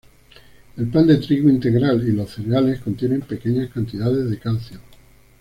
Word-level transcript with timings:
El 0.77 0.87
pan 0.87 1.05
de 1.05 1.17
trigo 1.17 1.47
integral 1.47 2.01
y 2.07 2.11
los 2.11 2.31
cereales 2.31 2.79
contienen 2.79 3.21
pequeñas 3.21 3.69
cantidades 3.69 4.27
de 4.31 4.39
calcio. 4.39 4.79